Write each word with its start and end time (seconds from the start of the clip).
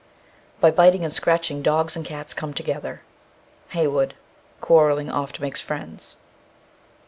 By 0.59 0.71
biting 0.71 1.03
and 1.03 1.13
scratching 1.13 1.61
dogs 1.61 1.95
and 1.95 2.03
cats 2.03 2.33
come 2.33 2.55
together. 2.55 3.03
HEYWOOD. 3.73 4.15
Quarrelling 4.59 5.11
oft 5.11 5.39
makes 5.39 5.61
friends. 5.61 6.15